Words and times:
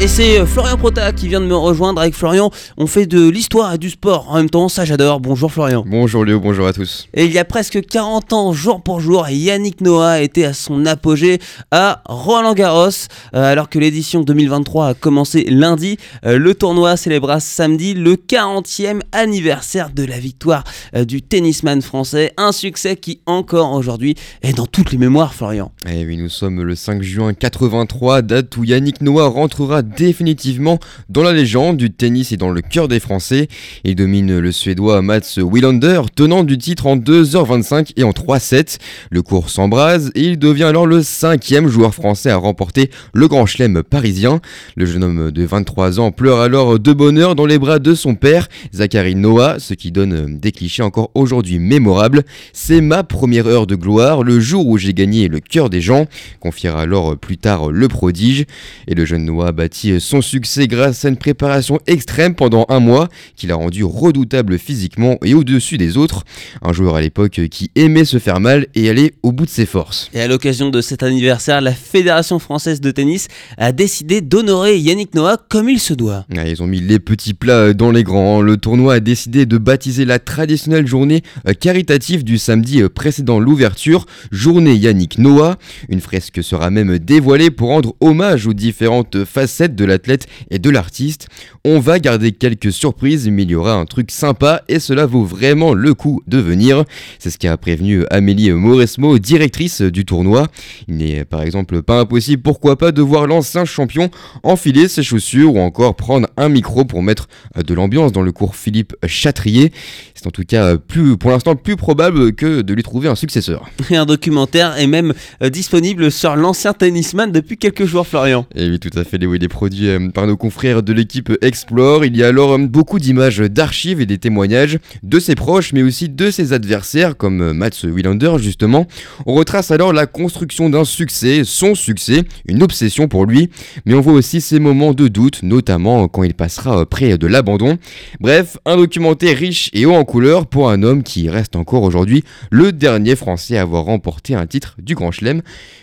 Et 0.00 0.08
c'est 0.08 0.40
euh, 0.40 0.44
Florian 0.44 0.76
Prota 0.76 1.12
qui 1.12 1.28
vient 1.28 1.40
de 1.40 1.46
me 1.46 1.56
rejoindre. 1.56 2.00
Avec 2.00 2.14
Florian, 2.14 2.50
on 2.76 2.86
fait 2.86 3.06
de 3.06 3.28
l'histoire 3.28 3.74
et 3.74 3.78
du 3.78 3.90
sport 3.90 4.26
en 4.28 4.36
même 4.36 4.50
temps. 4.50 4.68
Ça, 4.68 4.84
j'adore. 4.84 5.20
Bonjour 5.20 5.52
Florian. 5.52 5.84
Bonjour 5.86 6.24
Léo, 6.24 6.40
bonjour 6.40 6.66
à 6.66 6.72
tous. 6.72 7.08
Et 7.14 7.24
il 7.24 7.32
y 7.32 7.38
a 7.38 7.44
presque 7.44 7.80
40 7.80 8.32
ans, 8.32 8.52
jour 8.52 8.82
pour 8.82 9.00
jour, 9.00 9.28
Yannick 9.28 9.80
Noah 9.80 10.20
était 10.20 10.44
à 10.44 10.52
son 10.52 10.84
apogée 10.84 11.38
à 11.70 12.02
Roland 12.06 12.54
Garros. 12.54 12.88
Euh, 13.34 13.52
alors 13.52 13.68
que 13.68 13.78
l'édition 13.78 14.22
2023 14.22 14.88
a 14.88 14.94
commencé 14.94 15.44
lundi, 15.48 15.96
euh, 16.26 16.38
le 16.38 16.54
tournoi 16.54 16.96
célébra 16.96 17.38
samedi 17.38 17.94
le 17.94 18.16
40e 18.16 19.00
anniversaire 19.12 19.90
de 19.90 20.04
la 20.04 20.18
victoire 20.18 20.64
euh, 20.96 21.04
du 21.04 21.22
tennisman 21.22 21.80
français. 21.80 22.32
Un 22.36 22.50
succès 22.50 22.96
qui, 22.96 23.20
encore 23.26 23.72
aujourd'hui, 23.72 24.16
est 24.42 24.54
dans 24.54 24.66
toutes 24.66 24.90
les 24.90 24.98
mémoires, 24.98 25.34
Florian. 25.34 25.70
Eh 25.88 26.04
oui, 26.04 26.16
nous 26.16 26.28
sommes 26.28 26.62
le 26.62 26.74
5 26.74 27.00
juin 27.02 27.32
83, 27.32 28.22
date 28.22 28.56
où 28.56 28.64
Yannick 28.64 29.00
Noah 29.00 29.28
rentrera 29.28 29.83
définitivement 29.84 30.78
dans 31.08 31.22
la 31.22 31.32
légende 31.32 31.76
du 31.76 31.90
tennis 31.90 32.32
et 32.32 32.36
dans 32.36 32.50
le 32.50 32.60
cœur 32.60 32.88
des 32.88 33.00
Français. 33.00 33.48
Il 33.84 33.94
domine 33.94 34.38
le 34.38 34.52
Suédois 34.52 35.02
Mats 35.02 35.38
Wilander, 35.38 36.02
tenant 36.14 36.44
du 36.44 36.58
titre 36.58 36.86
en 36.86 36.96
2h25 36.96 37.92
et 37.96 38.04
en 38.04 38.10
3-7. 38.10 38.78
Le 39.10 39.22
cours 39.22 39.50
s'embrase 39.50 40.10
et 40.14 40.22
il 40.22 40.38
devient 40.38 40.64
alors 40.64 40.86
le 40.86 41.02
cinquième 41.02 41.68
joueur 41.68 41.94
français 41.94 42.30
à 42.30 42.36
remporter 42.36 42.90
le 43.12 43.28
Grand 43.28 43.46
Chelem 43.46 43.82
parisien. 43.82 44.40
Le 44.76 44.86
jeune 44.86 45.04
homme 45.04 45.30
de 45.30 45.44
23 45.44 46.00
ans 46.00 46.12
pleure 46.12 46.40
alors 46.40 46.78
de 46.78 46.92
bonheur 46.92 47.34
dans 47.34 47.46
les 47.46 47.58
bras 47.58 47.78
de 47.78 47.94
son 47.94 48.14
père, 48.14 48.48
Zachary 48.74 49.14
Noah, 49.14 49.58
ce 49.58 49.74
qui 49.74 49.92
donne 49.92 50.38
des 50.38 50.52
clichés 50.52 50.82
encore 50.82 51.10
aujourd'hui 51.14 51.58
mémorables. 51.58 52.22
C'est 52.52 52.80
ma 52.80 53.02
première 53.02 53.46
heure 53.46 53.66
de 53.66 53.74
gloire, 53.74 54.22
le 54.22 54.40
jour 54.40 54.66
où 54.66 54.78
j'ai 54.78 54.94
gagné 54.94 55.28
le 55.28 55.40
cœur 55.40 55.70
des 55.70 55.80
gens, 55.80 56.06
confiera 56.40 56.82
alors 56.82 57.16
plus 57.16 57.38
tard 57.38 57.70
le 57.70 57.88
prodige. 57.88 58.44
Et 58.88 58.94
le 58.94 59.04
jeune 59.04 59.24
Noah 59.24 59.52
bâtit 59.52 59.73
son 59.98 60.22
succès 60.22 60.66
grâce 60.66 61.04
à 61.04 61.08
une 61.08 61.16
préparation 61.16 61.78
extrême 61.86 62.34
pendant 62.34 62.66
un 62.68 62.80
mois 62.80 63.08
qui 63.36 63.46
l'a 63.46 63.54
rendu 63.54 63.84
redoutable 63.84 64.58
physiquement 64.58 65.18
et 65.24 65.34
au-dessus 65.34 65.78
des 65.78 65.96
autres. 65.96 66.24
Un 66.62 66.72
joueur 66.72 66.96
à 66.96 67.00
l'époque 67.00 67.40
qui 67.50 67.70
aimait 67.74 68.04
se 68.04 68.18
faire 68.18 68.40
mal 68.40 68.66
et 68.74 68.88
aller 68.88 69.14
au 69.22 69.32
bout 69.32 69.44
de 69.44 69.50
ses 69.50 69.66
forces. 69.66 70.10
Et 70.14 70.20
à 70.20 70.28
l'occasion 70.28 70.70
de 70.70 70.80
cet 70.80 71.02
anniversaire, 71.02 71.60
la 71.60 71.72
Fédération 71.72 72.38
française 72.38 72.80
de 72.80 72.90
tennis 72.90 73.28
a 73.58 73.72
décidé 73.72 74.20
d'honorer 74.20 74.78
Yannick 74.78 75.14
Noah 75.14 75.38
comme 75.48 75.68
il 75.68 75.80
se 75.80 75.94
doit. 75.94 76.26
Ah, 76.36 76.46
ils 76.46 76.62
ont 76.62 76.66
mis 76.66 76.80
les 76.80 76.98
petits 76.98 77.34
plats 77.34 77.72
dans 77.72 77.90
les 77.90 78.02
grands. 78.02 78.40
Le 78.40 78.56
tournoi 78.56 78.94
a 78.94 79.00
décidé 79.00 79.46
de 79.46 79.58
baptiser 79.58 80.04
la 80.04 80.18
traditionnelle 80.18 80.86
journée 80.86 81.22
euh, 81.48 81.52
caritative 81.52 82.24
du 82.24 82.38
samedi 82.38 82.82
euh, 82.82 82.88
précédent 82.88 83.38
l'ouverture, 83.38 84.06
journée 84.30 84.74
Yannick 84.74 85.18
Noah. 85.18 85.56
Une 85.88 86.00
fresque 86.00 86.42
sera 86.42 86.70
même 86.70 86.98
dévoilée 86.98 87.50
pour 87.50 87.68
rendre 87.68 87.94
hommage 88.00 88.46
aux 88.46 88.52
différentes 88.52 89.24
facettes 89.24 89.63
de 89.68 89.84
l'athlète 89.84 90.26
et 90.50 90.58
de 90.58 90.70
l'artiste. 90.70 91.28
On 91.64 91.80
va 91.80 91.98
garder 91.98 92.32
quelques 92.32 92.72
surprises, 92.72 93.28
mais 93.28 93.44
il 93.44 93.50
y 93.50 93.54
aura 93.54 93.74
un 93.74 93.86
truc 93.86 94.10
sympa 94.10 94.62
et 94.68 94.78
cela 94.78 95.06
vaut 95.06 95.24
vraiment 95.24 95.72
le 95.72 95.94
coup 95.94 96.22
de 96.26 96.38
venir. 96.38 96.84
C'est 97.18 97.30
ce 97.30 97.38
qu'a 97.38 97.56
prévenu 97.56 98.04
Amélie 98.10 98.50
Mauresmo, 98.52 99.18
directrice 99.18 99.80
du 99.80 100.04
tournoi. 100.04 100.48
Il 100.88 100.96
n'est 100.96 101.24
par 101.24 101.42
exemple 101.42 101.82
pas 101.82 102.00
impossible, 102.00 102.42
pourquoi 102.42 102.76
pas, 102.76 102.92
de 102.92 103.02
voir 103.02 103.26
l'ancien 103.26 103.64
champion 103.64 104.10
enfiler 104.42 104.88
ses 104.88 105.02
chaussures 105.02 105.54
ou 105.54 105.58
encore 105.58 105.96
prendre 105.96 106.28
un 106.36 106.48
micro 106.48 106.84
pour 106.84 107.02
mettre 107.02 107.28
de 107.56 107.74
l'ambiance 107.74 108.12
dans 108.12 108.22
le 108.22 108.32
cours 108.32 108.56
Philippe 108.56 108.94
Chatrier. 109.06 109.72
C'est 110.14 110.26
en 110.26 110.30
tout 110.30 110.44
cas 110.44 110.76
plus, 110.76 111.16
pour 111.16 111.30
l'instant 111.30 111.56
plus 111.56 111.76
probable 111.76 112.32
que 112.34 112.62
de 112.62 112.74
lui 112.74 112.82
trouver 112.82 113.08
un 113.08 113.14
successeur. 113.14 113.68
Et 113.90 113.96
un 113.96 114.06
documentaire 114.06 114.78
est 114.78 114.86
même 114.86 115.12
euh, 115.42 115.50
disponible 115.50 116.10
sur 116.10 116.36
l'ancien 116.36 116.72
tennisman 116.72 117.32
depuis 117.32 117.56
quelques 117.56 117.84
jours, 117.84 118.06
Florian. 118.06 118.46
Et 118.54 118.68
oui, 118.68 118.78
tout 118.78 118.96
à 118.98 119.04
fait, 119.04 119.16
est 119.22 119.48
produit 119.54 119.88
euh, 119.88 120.10
par 120.10 120.26
nos 120.26 120.36
confrères 120.36 120.82
de 120.82 120.92
l'équipe 120.92 121.32
Explore. 121.40 122.04
Il 122.04 122.16
y 122.16 122.24
a 122.24 122.28
alors 122.28 122.52
euh, 122.52 122.58
beaucoup 122.58 122.98
d'images 122.98 123.38
d'archives 123.38 124.00
et 124.00 124.06
des 124.06 124.18
témoignages 124.18 124.78
de 125.02 125.18
ses 125.20 125.36
proches, 125.36 125.72
mais 125.72 125.82
aussi 125.82 126.08
de 126.08 126.30
ses 126.30 126.52
adversaires, 126.52 127.16
comme 127.16 127.40
euh, 127.40 127.54
Mats 127.54 127.84
Wilander 127.84 128.34
justement. 128.38 128.86
On 129.26 129.34
retrace 129.34 129.70
alors 129.70 129.92
la 129.92 130.06
construction 130.06 130.68
d'un 130.68 130.84
succès, 130.84 131.42
son 131.44 131.74
succès, 131.74 132.24
une 132.46 132.62
obsession 132.62 133.06
pour 133.06 133.26
lui, 133.26 133.48
mais 133.86 133.94
on 133.94 134.00
voit 134.00 134.12
aussi 134.12 134.40
ses 134.40 134.58
moments 134.58 134.92
de 134.92 135.08
doute, 135.08 135.42
notamment 135.42 136.08
quand 136.08 136.24
il 136.24 136.34
passera 136.34 136.84
près 136.84 137.16
de 137.16 137.26
l'abandon. 137.26 137.78
Bref, 138.20 138.58
un 138.66 138.76
documentaire 138.76 139.38
riche 139.38 139.70
et 139.72 139.86
haut 139.86 139.94
en 139.94 140.04
couleur 140.04 140.46
pour 140.46 140.68
un 140.68 140.82
homme 140.82 141.04
qui 141.04 141.30
reste 141.30 141.54
encore 141.54 141.84
aujourd'hui 141.84 142.24
le 142.50 142.72
dernier 142.72 143.14
Français 143.14 143.56
à 143.56 143.62
avoir 143.62 143.84
remporté 143.84 144.34
un 144.34 144.46
titre 144.46 144.74
du 144.82 144.96
Grand 144.96 145.12
Chelem. 145.12 145.42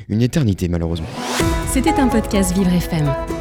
Une 0.09 0.21
éternité 0.21 0.67
malheureusement. 0.67 1.07
C'était 1.71 1.93
un 2.01 2.09
podcast 2.09 2.53
Vivre 2.53 2.73
FM. 2.73 3.40